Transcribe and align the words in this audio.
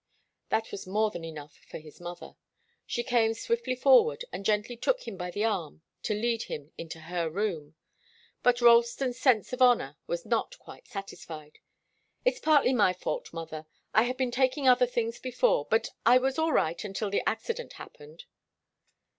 That 0.49 0.71
was 0.71 0.87
more 0.87 1.11
than 1.11 1.23
enough 1.23 1.57
for 1.69 1.77
his 1.77 2.01
mother. 2.01 2.35
She 2.87 3.03
came 3.03 3.35
swiftly 3.35 3.75
forward, 3.75 4.25
and 4.33 4.43
gently 4.43 4.75
took 4.75 5.07
him 5.07 5.15
by 5.15 5.29
the 5.29 5.43
arm 5.43 5.83
to 6.01 6.15
lead 6.15 6.41
him 6.45 6.71
into 6.75 7.01
her 7.01 7.29
room. 7.29 7.75
But 8.41 8.61
Ralston's 8.61 9.19
sense 9.19 9.53
of 9.53 9.61
honour 9.61 9.97
was 10.07 10.25
not 10.25 10.57
quite 10.57 10.87
satisfied. 10.87 11.59
"It's 12.25 12.39
partly 12.39 12.73
my 12.73 12.93
fault, 12.93 13.31
mother. 13.31 13.67
I 13.93 14.05
had 14.05 14.17
been 14.17 14.31
taking 14.31 14.67
other 14.67 14.87
things 14.87 15.19
before, 15.19 15.67
but 15.69 15.89
I 16.03 16.17
was 16.17 16.39
all 16.39 16.51
right 16.51 16.83
until 16.83 17.11
the 17.11 17.21
accident 17.29 17.73
happened." 17.73 18.23